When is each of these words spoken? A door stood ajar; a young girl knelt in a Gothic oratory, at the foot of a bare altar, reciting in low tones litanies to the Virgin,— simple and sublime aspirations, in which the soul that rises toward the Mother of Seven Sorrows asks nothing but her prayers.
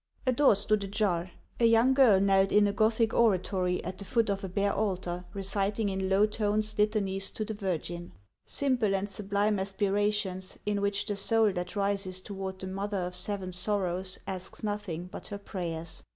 A 0.25 0.31
door 0.31 0.55
stood 0.55 0.83
ajar; 0.83 1.29
a 1.59 1.65
young 1.65 1.93
girl 1.93 2.19
knelt 2.19 2.51
in 2.51 2.65
a 2.65 2.73
Gothic 2.73 3.13
oratory, 3.13 3.83
at 3.85 3.99
the 3.99 4.03
foot 4.03 4.31
of 4.31 4.43
a 4.43 4.49
bare 4.49 4.73
altar, 4.73 5.25
reciting 5.35 5.89
in 5.89 6.09
low 6.09 6.25
tones 6.25 6.73
litanies 6.75 7.29
to 7.29 7.45
the 7.45 7.53
Virgin,— 7.53 8.11
simple 8.47 8.95
and 8.95 9.07
sublime 9.07 9.59
aspirations, 9.59 10.57
in 10.65 10.81
which 10.81 11.05
the 11.05 11.15
soul 11.15 11.51
that 11.53 11.75
rises 11.75 12.19
toward 12.19 12.57
the 12.57 12.65
Mother 12.67 12.97
of 12.97 13.13
Seven 13.13 13.51
Sorrows 13.51 14.17
asks 14.25 14.63
nothing 14.63 15.05
but 15.05 15.27
her 15.27 15.37
prayers. 15.37 16.01